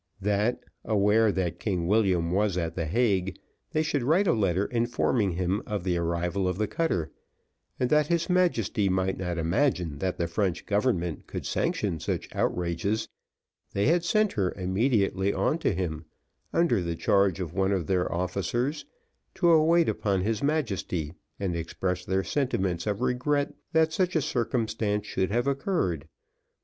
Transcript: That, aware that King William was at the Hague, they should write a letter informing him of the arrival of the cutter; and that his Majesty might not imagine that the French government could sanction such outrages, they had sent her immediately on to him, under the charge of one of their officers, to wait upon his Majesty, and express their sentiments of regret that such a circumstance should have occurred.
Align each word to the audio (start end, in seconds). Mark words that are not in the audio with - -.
That, 0.21 0.63
aware 0.83 1.31
that 1.31 1.59
King 1.59 1.85
William 1.85 2.31
was 2.31 2.57
at 2.57 2.73
the 2.73 2.87
Hague, 2.87 3.37
they 3.69 3.83
should 3.83 4.01
write 4.01 4.25
a 4.25 4.33
letter 4.33 4.65
informing 4.65 5.33
him 5.33 5.61
of 5.67 5.83
the 5.83 5.95
arrival 5.97 6.47
of 6.47 6.57
the 6.57 6.65
cutter; 6.65 7.11
and 7.79 7.87
that 7.91 8.07
his 8.07 8.27
Majesty 8.27 8.89
might 8.89 9.19
not 9.19 9.37
imagine 9.37 9.99
that 9.99 10.17
the 10.17 10.25
French 10.27 10.65
government 10.65 11.27
could 11.27 11.45
sanction 11.45 11.99
such 11.99 12.27
outrages, 12.33 13.09
they 13.73 13.85
had 13.85 14.03
sent 14.03 14.31
her 14.31 14.51
immediately 14.53 15.31
on 15.35 15.59
to 15.59 15.71
him, 15.71 16.05
under 16.51 16.81
the 16.81 16.95
charge 16.95 17.39
of 17.39 17.53
one 17.53 17.71
of 17.71 17.85
their 17.85 18.11
officers, 18.11 18.85
to 19.35 19.55
wait 19.61 19.87
upon 19.87 20.21
his 20.21 20.41
Majesty, 20.41 21.13
and 21.39 21.55
express 21.55 22.03
their 22.03 22.23
sentiments 22.23 22.87
of 22.87 23.01
regret 23.01 23.53
that 23.71 23.93
such 23.93 24.15
a 24.15 24.21
circumstance 24.23 25.05
should 25.05 25.29
have 25.29 25.45
occurred. 25.45 26.07